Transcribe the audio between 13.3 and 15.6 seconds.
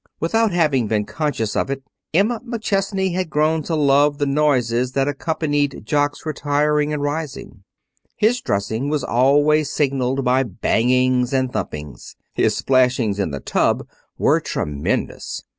tub were tremendous.